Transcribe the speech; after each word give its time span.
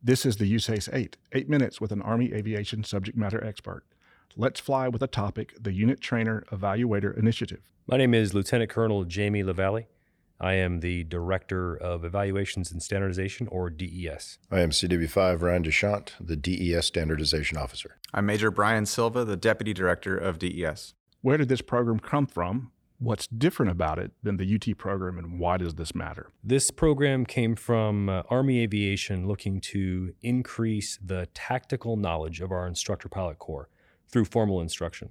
This 0.00 0.24
is 0.24 0.36
the 0.36 0.54
USAACE 0.54 0.88
8, 0.92 1.16
8 1.32 1.48
minutes 1.48 1.80
with 1.80 1.90
an 1.90 2.02
Army 2.02 2.32
aviation 2.32 2.84
subject 2.84 3.18
matter 3.18 3.42
expert. 3.44 3.82
Let's 4.36 4.60
fly 4.60 4.86
with 4.86 5.02
a 5.02 5.08
topic, 5.08 5.54
the 5.60 5.72
Unit 5.72 6.00
Trainer 6.00 6.44
Evaluator 6.52 7.18
Initiative. 7.18 7.62
My 7.88 7.96
name 7.96 8.14
is 8.14 8.32
Lieutenant 8.32 8.70
Colonel 8.70 9.02
Jamie 9.02 9.42
LaValley. 9.42 9.86
I 10.38 10.52
am 10.52 10.80
the 10.80 11.02
Director 11.02 11.74
of 11.74 12.04
Evaluations 12.04 12.70
and 12.70 12.80
Standardization, 12.80 13.48
or 13.48 13.70
DES. 13.70 14.38
I 14.52 14.60
am 14.60 14.70
CW5 14.70 15.42
Ryan 15.42 15.62
Dechent, 15.62 16.14
the 16.20 16.36
DES 16.36 16.86
Standardization 16.86 17.58
Officer. 17.58 17.96
I'm 18.14 18.26
Major 18.26 18.52
Brian 18.52 18.86
Silva, 18.86 19.24
the 19.24 19.36
Deputy 19.36 19.74
Director 19.74 20.16
of 20.16 20.38
DES. 20.38 20.94
Where 21.22 21.38
did 21.38 21.48
this 21.48 21.60
program 21.60 21.98
come 21.98 22.28
from? 22.28 22.70
What's 23.00 23.28
different 23.28 23.70
about 23.70 24.00
it 24.00 24.10
than 24.24 24.38
the 24.38 24.54
UT 24.56 24.76
program, 24.76 25.18
and 25.18 25.38
why 25.38 25.56
does 25.56 25.76
this 25.76 25.94
matter? 25.94 26.32
This 26.42 26.72
program 26.72 27.24
came 27.24 27.54
from 27.54 28.08
uh, 28.08 28.22
Army 28.28 28.58
Aviation 28.58 29.28
looking 29.28 29.60
to 29.60 30.14
increase 30.20 30.98
the 31.00 31.28
tactical 31.32 31.96
knowledge 31.96 32.40
of 32.40 32.50
our 32.50 32.66
instructor 32.66 33.08
pilot 33.08 33.38
corps 33.38 33.68
through 34.10 34.24
formal 34.24 34.60
instruction. 34.60 35.10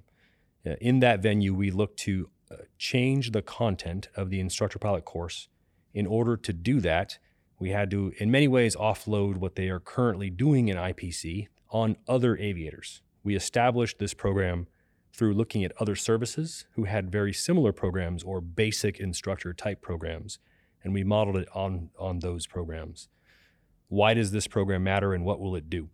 Uh, 0.66 0.72
in 0.82 1.00
that 1.00 1.22
venue, 1.22 1.54
we 1.54 1.70
look 1.70 1.96
to 1.96 2.28
uh, 2.50 2.56
change 2.76 3.30
the 3.30 3.40
content 3.40 4.08
of 4.14 4.28
the 4.28 4.38
instructor 4.38 4.78
pilot 4.78 5.06
course. 5.06 5.48
In 5.94 6.06
order 6.06 6.36
to 6.36 6.52
do 6.52 6.80
that, 6.80 7.18
we 7.58 7.70
had 7.70 7.90
to, 7.92 8.12
in 8.18 8.30
many 8.30 8.48
ways, 8.48 8.76
offload 8.76 9.38
what 9.38 9.56
they 9.56 9.70
are 9.70 9.80
currently 9.80 10.28
doing 10.28 10.68
in 10.68 10.76
IPC 10.76 11.48
on 11.70 11.96
other 12.06 12.36
aviators. 12.36 13.00
We 13.24 13.34
established 13.34 13.98
this 13.98 14.12
program 14.12 14.66
through 15.18 15.34
looking 15.34 15.64
at 15.64 15.72
other 15.80 15.96
services 15.96 16.66
who 16.76 16.84
had 16.84 17.10
very 17.10 17.32
similar 17.32 17.72
programs 17.72 18.22
or 18.22 18.40
basic 18.40 19.00
instructor 19.00 19.52
type 19.52 19.82
programs, 19.82 20.38
and 20.84 20.94
we 20.94 21.02
modeled 21.02 21.36
it 21.36 21.48
on, 21.52 21.90
on 21.98 22.20
those 22.20 22.46
programs. 22.46 23.08
Why 23.88 24.14
does 24.14 24.30
this 24.30 24.46
program 24.46 24.84
matter 24.84 25.12
and 25.12 25.24
what 25.24 25.40
will 25.40 25.56
it 25.56 25.68
do? 25.68 25.88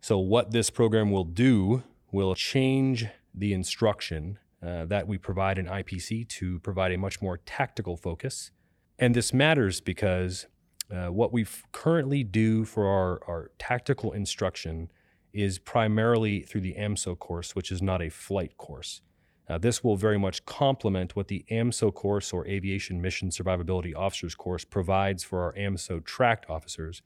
So, 0.00 0.18
what 0.18 0.52
this 0.52 0.70
program 0.70 1.10
will 1.10 1.24
do 1.24 1.82
will 2.10 2.34
change 2.34 3.06
the 3.34 3.52
instruction 3.52 4.38
uh, 4.62 4.86
that 4.86 5.06
we 5.06 5.18
provide 5.18 5.58
in 5.58 5.66
IPC 5.66 6.26
to 6.28 6.58
provide 6.60 6.92
a 6.92 6.98
much 6.98 7.20
more 7.20 7.38
tactical 7.44 7.96
focus. 7.96 8.52
And 8.98 9.14
this 9.14 9.34
matters 9.34 9.82
because 9.82 10.46
uh, 10.90 11.08
what 11.08 11.30
we 11.30 11.44
currently 11.72 12.24
do 12.24 12.64
for 12.64 12.86
our, 12.86 13.20
our 13.28 13.50
tactical 13.58 14.12
instruction 14.12 14.90
is 15.32 15.58
primarily 15.58 16.40
through 16.40 16.62
the 16.62 16.74
AMSO 16.78 17.18
course, 17.18 17.54
which 17.54 17.70
is 17.70 17.82
not 17.82 18.02
a 18.02 18.08
flight 18.08 18.56
course. 18.56 19.02
Uh, 19.48 19.58
this 19.58 19.84
will 19.84 19.96
very 19.96 20.18
much 20.18 20.44
complement 20.44 21.14
what 21.14 21.28
the 21.28 21.44
AMSO 21.50 21.94
course 21.94 22.32
or 22.32 22.46
Aviation 22.46 23.00
Mission 23.00 23.30
Survivability 23.30 23.94
Officers 23.94 24.34
course 24.34 24.64
provides 24.64 25.22
for 25.22 25.42
our 25.42 25.52
AMSO 25.54 26.04
tracked 26.04 26.50
officers 26.50 27.02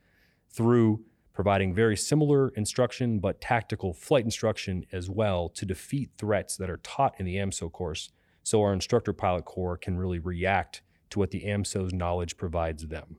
through 0.49 1.05
providing 1.33 1.75
very 1.75 1.97
similar 1.97 2.49
instruction 2.51 3.19
but 3.19 3.41
tactical 3.41 3.93
flight 3.93 4.25
instruction 4.25 4.84
as 4.93 5.09
well 5.09 5.49
to 5.51 5.67
defeat 5.67 6.11
threats 6.17 6.57
that 6.57 6.71
are 6.71 6.79
taught 6.79 7.15
in 7.19 7.27
the 7.27 7.37
AMSO 7.37 7.71
course 7.73 8.11
so 8.43 8.62
our 8.62 8.73
instructor 8.73 9.12
pilot 9.12 9.45
corps 9.45 9.77
can 9.77 9.97
really 9.97 10.19
react 10.19 10.83
to 11.11 11.19
what 11.19 11.31
the 11.31 11.43
AMSO's 11.43 11.93
knowledge 11.93 12.37
provides 12.37 12.87
them. 12.87 13.19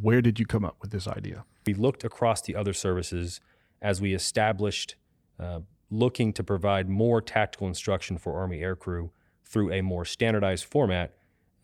Where 0.00 0.22
did 0.22 0.38
you 0.38 0.46
come 0.46 0.64
up 0.64 0.76
with 0.80 0.90
this 0.90 1.06
idea? 1.06 1.44
We 1.66 1.74
looked 1.74 2.04
across 2.04 2.42
the 2.42 2.56
other 2.56 2.72
services 2.72 3.40
as 3.82 4.00
we 4.00 4.14
established 4.14 4.94
uh, 5.38 5.60
looking 5.90 6.32
to 6.32 6.42
provide 6.42 6.88
more 6.88 7.20
tactical 7.20 7.66
instruction 7.66 8.16
for 8.16 8.38
Army 8.38 8.60
aircrew 8.60 9.10
through 9.44 9.70
a 9.70 9.82
more 9.82 10.04
standardized 10.04 10.64
format. 10.64 11.14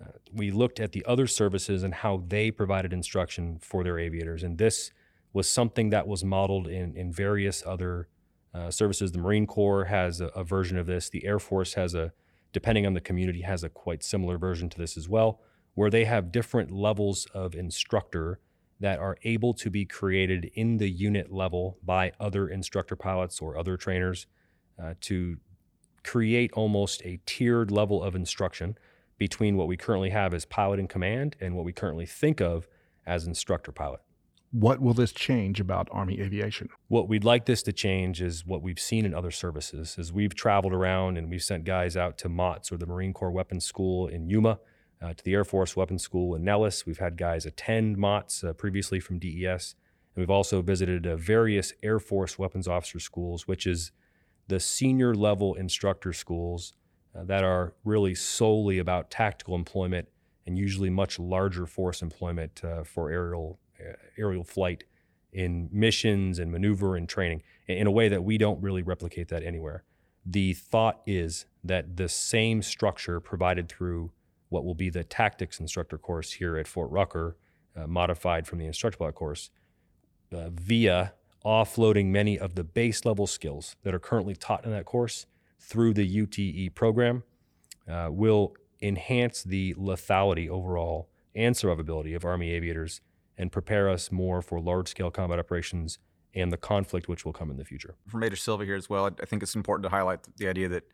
Uh, 0.02 0.10
we 0.32 0.50
looked 0.50 0.78
at 0.78 0.92
the 0.92 1.04
other 1.06 1.26
services 1.26 1.82
and 1.82 1.94
how 1.94 2.22
they 2.28 2.50
provided 2.50 2.92
instruction 2.92 3.58
for 3.60 3.82
their 3.82 3.98
aviators, 3.98 4.42
and 4.42 4.58
this 4.58 4.90
was 5.32 5.48
something 5.48 5.90
that 5.90 6.06
was 6.06 6.24
modeled 6.24 6.66
in, 6.66 6.96
in 6.96 7.12
various 7.12 7.62
other 7.66 8.08
uh, 8.54 8.70
services. 8.70 9.12
The 9.12 9.18
Marine 9.18 9.46
Corps 9.46 9.84
has 9.86 10.20
a, 10.20 10.26
a, 10.28 10.42
version 10.42 10.76
of 10.78 10.86
this. 10.86 11.10
The 11.10 11.24
Air 11.26 11.38
Force 11.38 11.74
has 11.74 11.94
a, 11.94 12.12
depending 12.52 12.86
on 12.86 12.94
the 12.94 13.00
community, 13.00 13.42
has 13.42 13.62
a 13.62 13.68
quite 13.68 14.02
similar 14.02 14.38
version 14.38 14.68
to 14.70 14.78
this 14.78 14.96
as 14.96 15.08
well, 15.08 15.40
where 15.74 15.90
they 15.90 16.04
have 16.04 16.32
different 16.32 16.70
levels 16.70 17.26
of 17.34 17.54
instructor 17.54 18.40
that 18.80 18.98
are 18.98 19.16
able 19.22 19.54
to 19.54 19.70
be 19.70 19.84
created 19.84 20.50
in 20.54 20.76
the 20.78 20.88
unit 20.88 21.32
level 21.32 21.78
by 21.82 22.12
other 22.20 22.48
instructor 22.48 22.96
pilots 22.96 23.40
or 23.40 23.58
other 23.58 23.76
trainers 23.76 24.26
uh, 24.82 24.94
to 25.00 25.36
create 26.04 26.52
almost 26.52 27.02
a 27.04 27.20
tiered 27.26 27.70
level 27.70 28.02
of 28.02 28.14
instruction 28.14 28.78
between 29.18 29.56
what 29.56 29.66
we 29.66 29.76
currently 29.76 30.10
have 30.10 30.32
as 30.32 30.44
pilot 30.44 30.78
in 30.78 30.86
command 30.86 31.36
and 31.40 31.56
what 31.56 31.64
we 31.64 31.72
currently 31.72 32.06
think 32.06 32.40
of 32.40 32.68
as 33.04 33.26
instructor 33.26 33.72
pilot. 33.72 34.00
What 34.50 34.80
will 34.80 34.94
this 34.94 35.12
change 35.12 35.60
about 35.60 35.88
Army 35.90 36.20
aviation? 36.20 36.70
What 36.86 37.08
we'd 37.08 37.24
like 37.24 37.44
this 37.44 37.62
to 37.64 37.72
change 37.72 38.22
is 38.22 38.46
what 38.46 38.62
we've 38.62 38.80
seen 38.80 39.04
in 39.04 39.12
other 39.12 39.30
services. 39.30 39.96
As 39.98 40.10
we've 40.10 40.34
traveled 40.34 40.72
around 40.72 41.18
and 41.18 41.28
we've 41.28 41.42
sent 41.42 41.64
guys 41.64 41.96
out 41.96 42.16
to 42.18 42.30
MAWTS 42.30 42.72
or 42.72 42.78
the 42.78 42.86
Marine 42.86 43.12
Corps 43.12 43.30
Weapons 43.30 43.66
School 43.66 44.06
in 44.06 44.30
Yuma, 44.30 44.58
uh, 45.00 45.14
to 45.14 45.24
the 45.24 45.34
Air 45.34 45.44
Force 45.44 45.76
Weapons 45.76 46.02
School 46.02 46.34
in 46.34 46.44
Nellis. 46.44 46.86
We've 46.86 46.98
had 46.98 47.16
guys 47.16 47.46
attend 47.46 47.96
MAWTS 47.96 48.44
uh, 48.44 48.52
previously 48.52 49.00
from 49.00 49.18
DES. 49.18 49.74
And 50.14 50.22
we've 50.22 50.30
also 50.30 50.62
visited 50.62 51.06
uh, 51.06 51.16
various 51.16 51.72
Air 51.82 51.98
Force 51.98 52.38
weapons 52.38 52.66
officer 52.66 52.98
schools, 52.98 53.46
which 53.46 53.66
is 53.66 53.92
the 54.48 54.58
senior 54.58 55.14
level 55.14 55.54
instructor 55.54 56.12
schools 56.12 56.74
uh, 57.14 57.24
that 57.24 57.44
are 57.44 57.74
really 57.84 58.14
solely 58.14 58.78
about 58.78 59.10
tactical 59.10 59.54
employment 59.54 60.08
and 60.46 60.58
usually 60.58 60.90
much 60.90 61.18
larger 61.18 61.66
force 61.66 62.00
employment 62.00 62.62
uh, 62.64 62.82
for 62.82 63.10
aerial 63.10 63.58
uh, 63.80 63.92
aerial 64.16 64.44
flight 64.44 64.84
in 65.32 65.68
missions 65.70 66.38
and 66.38 66.50
maneuver 66.50 66.96
and 66.96 67.08
training 67.08 67.42
in 67.66 67.86
a 67.86 67.90
way 67.90 68.08
that 68.08 68.24
we 68.24 68.38
don't 68.38 68.60
really 68.62 68.82
replicate 68.82 69.28
that 69.28 69.42
anywhere. 69.42 69.84
The 70.24 70.54
thought 70.54 71.02
is 71.06 71.44
that 71.62 71.96
the 71.98 72.08
same 72.08 72.62
structure 72.62 73.20
provided 73.20 73.68
through 73.68 74.10
what 74.48 74.64
will 74.64 74.74
be 74.74 74.90
the 74.90 75.04
tactics 75.04 75.60
instructor 75.60 75.98
course 75.98 76.32
here 76.32 76.56
at 76.56 76.66
Fort 76.66 76.90
Rucker, 76.90 77.36
uh, 77.76 77.86
modified 77.86 78.46
from 78.46 78.58
the 78.58 78.66
instructor 78.66 79.10
course, 79.12 79.50
uh, 80.32 80.50
via 80.50 81.14
offloading 81.44 82.06
many 82.06 82.38
of 82.38 82.54
the 82.54 82.64
base 82.64 83.04
level 83.04 83.26
skills 83.26 83.76
that 83.82 83.94
are 83.94 83.98
currently 83.98 84.34
taught 84.34 84.64
in 84.64 84.70
that 84.70 84.84
course 84.84 85.26
through 85.60 85.94
the 85.94 86.06
UTE 86.06 86.74
program, 86.74 87.22
uh, 87.88 88.08
will 88.10 88.54
enhance 88.80 89.42
the 89.42 89.74
lethality 89.74 90.48
overall 90.48 91.08
and 91.34 91.54
survivability 91.54 92.14
of 92.14 92.24
Army 92.24 92.50
aviators 92.50 93.00
and 93.36 93.52
prepare 93.52 93.88
us 93.88 94.10
more 94.10 94.42
for 94.42 94.60
large 94.60 94.88
scale 94.88 95.10
combat 95.10 95.38
operations 95.38 95.98
and 96.34 96.52
the 96.52 96.56
conflict 96.56 97.08
which 97.08 97.24
will 97.24 97.32
come 97.32 97.50
in 97.50 97.56
the 97.56 97.64
future. 97.64 97.94
For 98.06 98.18
Major 98.18 98.36
Silva 98.36 98.64
here 98.64 98.74
as 98.74 98.88
well, 98.90 99.06
I 99.06 99.24
think 99.24 99.42
it's 99.42 99.54
important 99.54 99.84
to 99.84 99.90
highlight 99.90 100.20
the 100.36 100.48
idea 100.48 100.68
that 100.68 100.84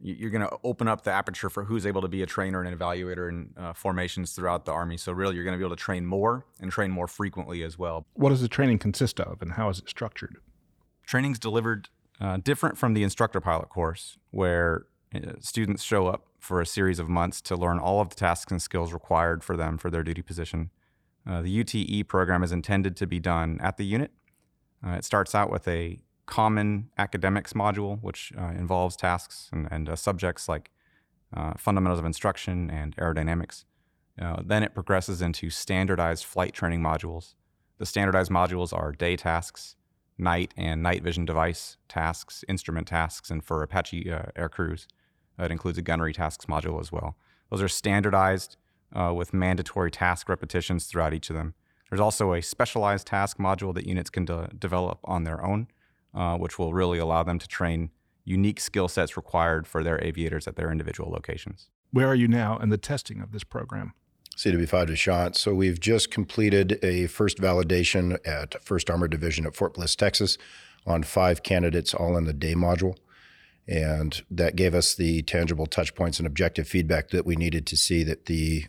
you're 0.00 0.30
going 0.30 0.46
to 0.46 0.56
open 0.62 0.86
up 0.86 1.02
the 1.02 1.10
aperture 1.10 1.50
for 1.50 1.64
who's 1.64 1.84
able 1.84 2.00
to 2.02 2.08
be 2.08 2.22
a 2.22 2.26
trainer 2.26 2.62
and 2.62 2.68
an 2.68 2.78
evaluator 2.78 3.28
in 3.28 3.50
uh, 3.56 3.72
formations 3.72 4.32
throughout 4.32 4.64
the 4.64 4.72
Army. 4.72 4.96
So, 4.96 5.12
really, 5.12 5.34
you're 5.34 5.44
going 5.44 5.54
to 5.54 5.58
be 5.58 5.64
able 5.64 5.76
to 5.76 5.82
train 5.82 6.06
more 6.06 6.46
and 6.60 6.70
train 6.70 6.90
more 6.90 7.08
frequently 7.08 7.62
as 7.62 7.78
well. 7.78 8.06
What 8.14 8.30
does 8.30 8.40
the 8.40 8.48
training 8.48 8.78
consist 8.78 9.18
of 9.20 9.42
and 9.42 9.52
how 9.52 9.68
is 9.68 9.80
it 9.80 9.88
structured? 9.88 10.36
Training's 11.06 11.38
delivered 11.38 11.88
uh, 12.20 12.38
different 12.38 12.78
from 12.78 12.94
the 12.94 13.02
instructor 13.02 13.40
pilot 13.40 13.68
course, 13.68 14.18
where 14.30 14.86
uh, 15.14 15.32
students 15.40 15.82
show 15.82 16.06
up 16.06 16.26
for 16.38 16.60
a 16.60 16.66
series 16.66 16.98
of 16.98 17.08
months 17.08 17.40
to 17.42 17.56
learn 17.56 17.78
all 17.78 18.00
of 18.00 18.10
the 18.10 18.14
tasks 18.14 18.52
and 18.52 18.62
skills 18.62 18.92
required 18.92 19.42
for 19.42 19.56
them 19.56 19.78
for 19.78 19.90
their 19.90 20.02
duty 20.02 20.22
position. 20.22 20.70
Uh, 21.26 21.42
the 21.42 21.50
UTE 21.50 22.06
program 22.08 22.42
is 22.42 22.52
intended 22.52 22.96
to 22.96 23.06
be 23.06 23.18
done 23.18 23.58
at 23.60 23.76
the 23.76 23.84
unit. 23.84 24.12
Uh, 24.86 24.92
it 24.92 25.04
starts 25.04 25.34
out 25.34 25.50
with 25.50 25.66
a 25.66 25.98
common 26.28 26.90
academics 26.98 27.54
module, 27.54 28.00
which 28.02 28.32
uh, 28.38 28.48
involves 28.48 28.94
tasks 28.94 29.48
and, 29.52 29.66
and 29.70 29.88
uh, 29.88 29.96
subjects 29.96 30.48
like 30.48 30.70
uh, 31.36 31.54
fundamentals 31.56 31.98
of 31.98 32.04
instruction 32.04 32.70
and 32.70 32.94
aerodynamics. 32.96 33.64
Uh, 34.20 34.42
then 34.44 34.62
it 34.62 34.74
progresses 34.74 35.22
into 35.22 35.50
standardized 35.50 36.24
flight 36.24 36.52
training 36.52 36.80
modules. 36.80 37.34
The 37.78 37.86
standardized 37.86 38.30
modules 38.30 38.72
are 38.76 38.92
day 38.92 39.16
tasks, 39.16 39.74
night 40.18 40.52
and 40.56 40.82
night 40.82 41.02
vision 41.02 41.24
device 41.24 41.76
tasks, 41.88 42.44
instrument 42.48 42.88
tasks, 42.88 43.30
and 43.30 43.42
for 43.44 43.62
Apache 43.62 44.10
air 44.36 44.48
crews, 44.48 44.86
it 45.38 45.50
includes 45.50 45.78
a 45.78 45.82
gunnery 45.82 46.12
tasks 46.12 46.46
module 46.46 46.80
as 46.80 46.90
well. 46.90 47.16
Those 47.50 47.62
are 47.62 47.68
standardized 47.68 48.56
uh, 48.94 49.12
with 49.14 49.32
mandatory 49.32 49.90
task 49.90 50.28
repetitions 50.28 50.86
throughout 50.86 51.14
each 51.14 51.30
of 51.30 51.36
them. 51.36 51.54
There's 51.88 52.00
also 52.00 52.32
a 52.32 52.42
specialized 52.42 53.06
task 53.06 53.38
module 53.38 53.74
that 53.74 53.86
units 53.86 54.10
can 54.10 54.24
de- 54.24 54.50
develop 54.58 54.98
on 55.04 55.24
their 55.24 55.44
own, 55.44 55.68
uh, 56.14 56.36
which 56.36 56.58
will 56.58 56.72
really 56.72 56.98
allow 56.98 57.22
them 57.22 57.38
to 57.38 57.48
train 57.48 57.90
unique 58.24 58.60
skill 58.60 58.88
sets 58.88 59.16
required 59.16 59.66
for 59.66 59.82
their 59.82 60.02
aviators 60.04 60.46
at 60.46 60.56
their 60.56 60.70
individual 60.70 61.10
locations. 61.10 61.68
Where 61.90 62.06
are 62.06 62.14
you 62.14 62.28
now 62.28 62.58
in 62.58 62.68
the 62.68 62.76
testing 62.76 63.20
of 63.20 63.32
this 63.32 63.44
program? 63.44 63.94
CW5 64.36 64.86
Dechent. 64.86 65.36
So 65.36 65.54
we've 65.54 65.80
just 65.80 66.10
completed 66.10 66.78
a 66.82 67.06
first 67.08 67.38
validation 67.38 68.18
at 68.24 68.50
1st 68.64 68.90
Armored 68.90 69.10
Division 69.10 69.46
at 69.46 69.56
Fort 69.56 69.74
Bliss, 69.74 69.96
Texas, 69.96 70.38
on 70.86 71.02
five 71.02 71.42
candidates, 71.42 71.92
all 71.92 72.16
in 72.16 72.24
the 72.24 72.32
day 72.32 72.54
module. 72.54 72.96
And 73.66 74.22
that 74.30 74.56
gave 74.56 74.74
us 74.74 74.94
the 74.94 75.22
tangible 75.22 75.66
touch 75.66 75.94
points 75.94 76.18
and 76.18 76.26
objective 76.26 76.68
feedback 76.68 77.10
that 77.10 77.26
we 77.26 77.36
needed 77.36 77.66
to 77.66 77.76
see 77.76 78.02
that 78.04 78.26
the 78.26 78.66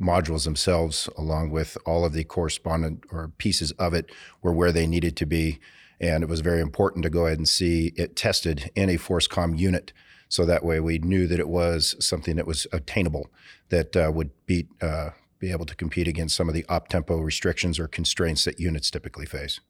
modules 0.00 0.44
themselves, 0.44 1.08
along 1.18 1.50
with 1.50 1.76
all 1.84 2.04
of 2.04 2.12
the 2.12 2.24
correspondent 2.24 3.04
or 3.10 3.32
pieces 3.38 3.72
of 3.72 3.92
it, 3.92 4.10
were 4.40 4.52
where 4.52 4.72
they 4.72 4.86
needed 4.86 5.16
to 5.16 5.26
be. 5.26 5.58
And 6.00 6.22
it 6.22 6.28
was 6.28 6.40
very 6.40 6.60
important 6.60 7.02
to 7.02 7.10
go 7.10 7.26
ahead 7.26 7.38
and 7.38 7.48
see 7.48 7.92
it 7.96 8.16
tested 8.16 8.70
in 8.74 8.88
a 8.88 8.98
FORSCOM 8.98 9.58
unit. 9.58 9.92
So 10.28 10.44
that 10.44 10.64
way 10.64 10.78
we 10.80 10.98
knew 10.98 11.26
that 11.26 11.40
it 11.40 11.48
was 11.48 11.96
something 12.04 12.36
that 12.36 12.46
was 12.46 12.66
attainable, 12.72 13.30
that 13.70 13.96
uh, 13.96 14.10
would 14.14 14.30
beat, 14.46 14.68
uh, 14.80 15.10
be 15.38 15.50
able 15.50 15.66
to 15.66 15.74
compete 15.74 16.06
against 16.06 16.36
some 16.36 16.48
of 16.48 16.54
the 16.54 16.66
op 16.68 16.88
tempo 16.88 17.18
restrictions 17.18 17.78
or 17.78 17.88
constraints 17.88 18.44
that 18.44 18.60
units 18.60 18.90
typically 18.90 19.26
face. 19.26 19.60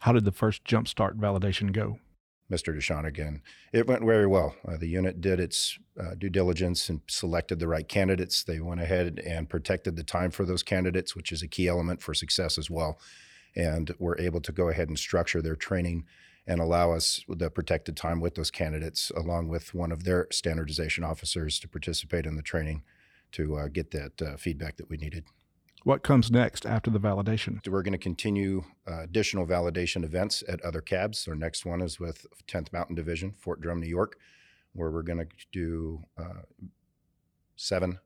How 0.00 0.12
did 0.12 0.24
the 0.24 0.32
first 0.32 0.64
jumpstart 0.64 1.14
validation 1.14 1.72
go? 1.72 1.98
Mr. 2.50 2.74
Dechent 2.74 3.06
again. 3.06 3.40
It 3.72 3.86
went 3.86 4.04
very 4.04 4.26
well. 4.26 4.54
Uh, 4.68 4.76
the 4.76 4.86
unit 4.86 5.20
did 5.20 5.40
its 5.40 5.78
uh, 5.98 6.14
due 6.14 6.28
diligence 6.28 6.88
and 6.88 7.00
selected 7.08 7.58
the 7.58 7.68
right 7.68 7.88
candidates. 7.88 8.44
They 8.44 8.60
went 8.60 8.80
ahead 8.80 9.20
and 9.24 9.48
protected 9.48 9.96
the 9.96 10.04
time 10.04 10.30
for 10.30 10.44
those 10.44 10.62
candidates, 10.62 11.16
which 11.16 11.32
is 11.32 11.42
a 11.42 11.48
key 11.48 11.68
element 11.68 12.02
for 12.02 12.12
success 12.12 12.58
as 12.58 12.68
well. 12.68 12.98
And 13.56 13.90
we 13.98 14.06
were 14.06 14.20
able 14.20 14.40
to 14.40 14.52
go 14.52 14.68
ahead 14.68 14.88
and 14.88 14.98
structure 14.98 15.40
their 15.40 15.56
training 15.56 16.04
and 16.46 16.60
allow 16.60 16.92
us 16.92 17.24
the 17.28 17.50
protected 17.50 17.96
time 17.96 18.20
with 18.20 18.34
those 18.34 18.50
candidates, 18.50 19.10
along 19.16 19.48
with 19.48 19.74
one 19.74 19.92
of 19.92 20.04
their 20.04 20.26
standardization 20.30 21.02
officers 21.02 21.58
to 21.60 21.68
participate 21.68 22.26
in 22.26 22.36
the 22.36 22.42
training 22.42 22.82
to 23.32 23.56
uh, 23.56 23.68
get 23.68 23.90
that 23.92 24.20
uh, 24.20 24.36
feedback 24.36 24.76
that 24.76 24.90
we 24.90 24.96
needed. 24.96 25.24
What 25.84 26.02
comes 26.02 26.30
next 26.30 26.64
after 26.64 26.90
the 26.90 27.00
validation? 27.00 27.66
We're 27.66 27.82
going 27.82 27.92
to 27.92 27.98
continue 27.98 28.64
uh, 28.88 29.02
additional 29.02 29.46
validation 29.46 30.02
events 30.02 30.42
at 30.48 30.62
other 30.62 30.80
CABs. 30.80 31.28
Our 31.28 31.34
next 31.34 31.66
one 31.66 31.82
is 31.82 32.00
with 32.00 32.26
10th 32.48 32.72
Mountain 32.72 32.96
Division, 32.96 33.32
Fort 33.32 33.60
Drum, 33.60 33.80
New 33.80 33.88
York, 33.88 34.16
where 34.72 34.90
we're 34.90 35.02
going 35.02 35.18
to 35.18 35.26
do 35.52 36.02
uh, 36.16 36.42
seven 37.56 37.98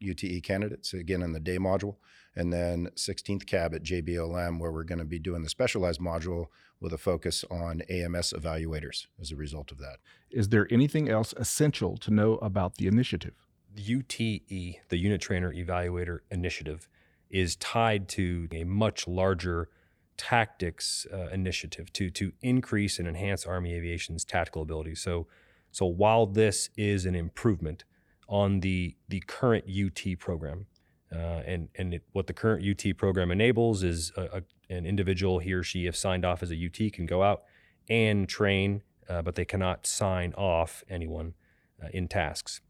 UTE 0.00 0.38
uh, 0.38 0.40
candidates 0.42 0.94
again 0.94 1.22
in 1.22 1.32
the 1.32 1.40
day 1.40 1.58
module, 1.58 1.96
and 2.36 2.52
then 2.52 2.88
16th 2.96 3.46
CAB 3.46 3.74
at 3.74 3.82
JBLM, 3.82 4.58
where 4.58 4.72
we're 4.72 4.84
going 4.84 4.98
to 4.98 5.04
be 5.04 5.18
doing 5.18 5.42
the 5.42 5.48
specialized 5.48 6.00
module 6.00 6.46
with 6.80 6.92
a 6.92 6.98
focus 6.98 7.44
on 7.50 7.82
AMS 7.82 8.34
evaluators 8.36 9.06
as 9.20 9.30
a 9.30 9.36
result 9.36 9.72
of 9.72 9.78
that. 9.78 9.98
Is 10.30 10.48
there 10.48 10.66
anything 10.70 11.08
else 11.08 11.32
essential 11.36 11.96
to 11.98 12.10
know 12.10 12.34
about 12.36 12.76
the 12.76 12.86
initiative? 12.86 13.34
The 13.74 13.82
UTE, 13.82 14.88
the 14.88 14.98
Unit 14.98 15.20
Trainer 15.20 15.52
Evaluator 15.52 16.20
Initiative, 16.30 16.88
is 17.30 17.56
tied 17.56 18.08
to 18.10 18.48
a 18.52 18.64
much 18.64 19.08
larger 19.08 19.68
tactics 20.16 21.06
uh, 21.12 21.28
initiative 21.32 21.92
to 21.92 22.10
to 22.10 22.32
increase 22.40 22.98
and 22.98 23.08
enhance 23.08 23.44
Army 23.44 23.74
Aviation's 23.74 24.24
tactical 24.24 24.62
ability. 24.62 24.94
So, 24.94 25.26
so 25.72 25.86
while 25.86 26.26
this 26.26 26.70
is 26.76 27.04
an 27.04 27.14
improvement 27.14 27.84
on 28.28 28.60
the 28.60 28.96
the 29.08 29.20
current 29.26 29.64
UT 29.68 30.18
program, 30.18 30.66
uh, 31.12 31.42
and 31.46 31.68
and 31.76 31.94
it, 31.94 32.02
what 32.12 32.26
the 32.26 32.32
current 32.32 32.64
UT 32.64 32.96
program 32.96 33.30
enables 33.30 33.82
is 33.82 34.12
a, 34.16 34.22
a, 34.22 34.74
an 34.74 34.86
individual 34.86 35.38
he 35.38 35.52
or 35.52 35.62
she, 35.62 35.86
if 35.86 35.96
signed 35.96 36.24
off 36.24 36.42
as 36.42 36.50
a 36.50 36.56
UT, 36.56 36.92
can 36.92 37.06
go 37.06 37.22
out 37.22 37.42
and 37.88 38.28
train, 38.28 38.82
uh, 39.08 39.22
but 39.22 39.34
they 39.34 39.44
cannot 39.44 39.86
sign 39.86 40.32
off 40.34 40.82
anyone 40.88 41.34
uh, 41.82 41.88
in 41.92 42.08
tasks 42.08 42.60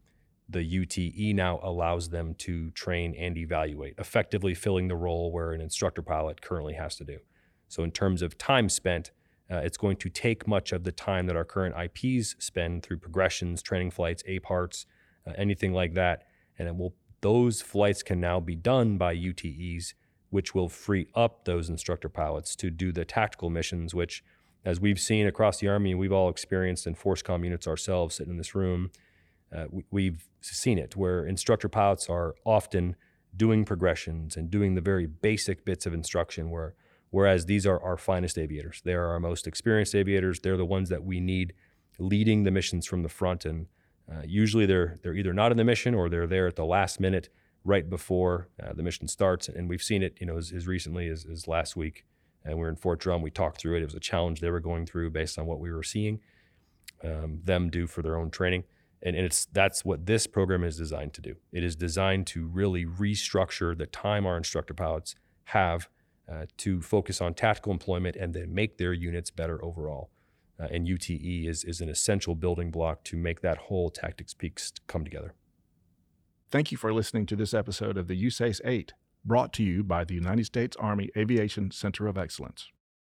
the 0.47 0.63
UTE 0.63 1.35
now 1.35 1.59
allows 1.63 2.09
them 2.09 2.35
to 2.35 2.69
train 2.71 3.15
and 3.15 3.37
evaluate, 3.37 3.95
effectively 3.97 4.53
filling 4.53 4.87
the 4.87 4.95
role 4.95 5.31
where 5.31 5.51
an 5.53 5.61
instructor 5.61 6.01
pilot 6.01 6.41
currently 6.41 6.73
has 6.73 6.95
to 6.97 7.03
do. 7.03 7.17
So, 7.67 7.83
in 7.83 7.91
terms 7.91 8.21
of 8.21 8.37
time 8.37 8.69
spent, 8.69 9.11
uh, 9.49 9.57
it's 9.57 9.77
going 9.77 9.97
to 9.97 10.09
take 10.09 10.47
much 10.47 10.71
of 10.71 10.83
the 10.83 10.91
time 10.91 11.25
that 11.27 11.35
our 11.35 11.45
current 11.45 11.75
IPs 11.75 12.35
spend 12.39 12.83
through 12.83 12.97
progressions, 12.97 13.61
training 13.61 13.91
flights, 13.91 14.23
APARTs, 14.27 14.85
uh, 15.27 15.33
anything 15.37 15.73
like 15.73 15.93
that. 15.95 16.23
And 16.57 16.67
it 16.67 16.75
will, 16.75 16.93
those 17.21 17.61
flights 17.61 18.03
can 18.03 18.19
now 18.19 18.39
be 18.39 18.55
done 18.55 18.97
by 18.97 19.15
UTEs, 19.15 19.93
which 20.29 20.53
will 20.53 20.69
free 20.69 21.07
up 21.15 21.45
those 21.45 21.69
instructor 21.69 22.09
pilots 22.09 22.55
to 22.57 22.69
do 22.69 22.91
the 22.91 23.05
tactical 23.05 23.49
missions, 23.49 23.93
which, 23.93 24.23
as 24.63 24.79
we've 24.79 24.99
seen 24.99 25.27
across 25.27 25.59
the 25.59 25.67
Army, 25.67 25.95
we've 25.95 26.11
all 26.11 26.29
experienced 26.29 26.87
in 26.87 26.95
FORSCOM 26.95 27.43
units 27.43 27.67
ourselves 27.67 28.15
sitting 28.15 28.31
in 28.31 28.37
this 28.37 28.55
room. 28.55 28.91
Uh, 29.55 29.65
we, 29.91 30.05
have 30.05 30.25
seen 30.41 30.77
it 30.77 30.95
where 30.95 31.25
instructor 31.25 31.69
pilots 31.69 32.09
are 32.09 32.35
often 32.45 32.95
doing 33.35 33.65
progressions 33.65 34.35
and 34.35 34.49
doing 34.49 34.75
the 34.75 34.81
very 34.81 35.05
basic 35.05 35.65
bits 35.65 35.85
of 35.85 35.93
instruction 35.93 36.49
where 36.49 36.73
whereas 37.11 37.45
these 37.45 37.65
are 37.65 37.81
our 37.81 37.95
finest 37.95 38.37
aviators. 38.37 38.81
They 38.83 38.93
are 38.93 39.07
our 39.07 39.21
most 39.21 39.47
experienced 39.47 39.95
aviators. 39.95 40.41
They're 40.41 40.57
the 40.57 40.65
ones 40.65 40.89
that 40.89 41.05
we 41.05 41.21
need 41.21 41.53
leading 41.97 42.43
the 42.43 42.51
missions 42.51 42.85
from 42.85 43.03
the 43.03 43.09
front 43.09 43.45
and 43.45 43.67
uh, 44.11 44.21
usually 44.25 44.65
they're 44.65 44.99
they're 45.01 45.13
either 45.13 45.33
not 45.33 45.51
in 45.51 45.57
the 45.57 45.63
mission 45.63 45.93
or 45.93 46.09
they're 46.09 46.27
there 46.27 46.47
at 46.47 46.55
the 46.55 46.65
last 46.65 46.99
minute 46.99 47.29
right 47.63 47.89
before 47.89 48.47
uh, 48.63 48.73
the 48.73 48.83
mission 48.83 49.07
starts 49.07 49.47
and 49.47 49.69
we've 49.69 49.83
seen 49.83 50.03
it 50.03 50.15
you 50.19 50.25
know 50.25 50.37
as, 50.37 50.51
as 50.51 50.67
recently 50.67 51.07
as, 51.07 51.25
as 51.25 51.47
last 51.47 51.75
week 51.75 52.05
and 52.43 52.57
we 52.57 52.65
are 52.65 52.69
in 52.69 52.75
Fort 52.75 52.99
Drum 52.99 53.21
we 53.21 53.31
talked 53.31 53.59
through 53.59 53.75
it 53.77 53.81
it 53.81 53.85
was 53.85 53.95
a 53.95 53.99
challenge 53.99 54.39
they 54.39 54.51
were 54.51 54.59
going 54.59 54.85
through 54.85 55.09
based 55.09 55.39
on 55.39 55.45
what 55.45 55.59
we 55.59 55.71
were 55.71 55.83
seeing 55.83 56.19
um, 57.03 57.39
them 57.43 57.69
do 57.69 57.87
for 57.87 58.01
their 58.01 58.17
own 58.17 58.29
training 58.29 58.63
and, 59.05 59.15
and 59.15 59.25
it's 59.25 59.45
that's 59.53 59.85
what 59.85 60.05
this 60.05 60.27
program 60.27 60.63
is 60.63 60.77
designed 60.77 61.13
to 61.13 61.21
do. 61.21 61.35
It 61.53 61.63
is 61.63 61.75
designed 61.75 62.27
to 62.27 62.45
really 62.47 62.85
restructure 62.85 63.77
the 63.77 63.85
time 63.85 64.25
our 64.25 64.35
instructor 64.35 64.73
pilots 64.73 65.15
have 65.45 65.87
uh, 66.29 66.45
to 66.57 66.81
focus 66.81 67.21
on 67.21 67.35
tactical 67.35 67.71
employment 67.71 68.15
and 68.15 68.33
then 68.33 68.53
make 68.53 68.77
their 68.77 68.93
units 68.93 69.29
better 69.29 69.63
overall. 69.63 70.09
Uh, 70.59 70.67
and 70.71 70.87
UTE 70.87 71.47
is, 71.47 71.63
is 71.63 71.81
an 71.81 71.89
essential 71.89 72.33
building 72.33 72.71
block 72.71 73.03
to 73.03 73.17
make 73.17 73.41
that 73.41 73.57
whole 73.57 73.89
tactics 73.89 74.33
piece 74.33 74.71
come 74.87 75.03
together. 75.03 75.33
Thank 76.49 76.71
you 76.71 76.77
for 76.77 76.93
listening 76.93 77.25
to 77.27 77.35
this 77.35 77.53
episode 77.53 77.97
of 77.97 78.07
the 78.07 78.25
USAACE 78.25 78.61
8, 78.63 78.93
brought 79.25 79.51
to 79.53 79.63
you 79.63 79.83
by 79.83 80.05
the 80.05 80.13
United 80.13 80.45
States 80.45 80.77
Army 80.79 81.09
Aviation 81.17 81.71
Center 81.71 82.07
of 82.07 82.17
Excellence. 82.17 82.69